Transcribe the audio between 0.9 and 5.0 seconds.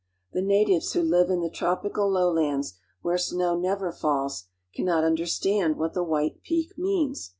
who live in the tropical lowlands, where snow never Kilimanjaro. falls, can